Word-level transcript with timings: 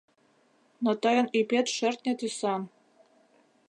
Но 0.83 0.91
тыйын 1.01 1.27
ӱпет 1.39 1.67
шӧртньӧ 1.75 2.13
тӱсан. 2.19 2.61